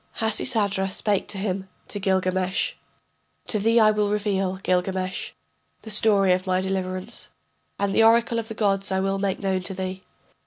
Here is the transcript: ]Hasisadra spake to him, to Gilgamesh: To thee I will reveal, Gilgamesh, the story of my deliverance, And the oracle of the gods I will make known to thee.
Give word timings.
]Hasisadra 0.19 0.89
spake 0.89 1.27
to 1.27 1.37
him, 1.37 1.69
to 1.89 1.99
Gilgamesh: 1.99 2.73
To 3.45 3.59
thee 3.59 3.79
I 3.79 3.91
will 3.91 4.09
reveal, 4.09 4.55
Gilgamesh, 4.63 5.33
the 5.83 5.91
story 5.91 6.33
of 6.33 6.47
my 6.47 6.59
deliverance, 6.59 7.29
And 7.77 7.93
the 7.93 8.01
oracle 8.01 8.39
of 8.39 8.47
the 8.47 8.55
gods 8.55 8.91
I 8.91 8.99
will 8.99 9.19
make 9.19 9.37
known 9.37 9.61
to 9.61 9.75
thee. 9.75 10.01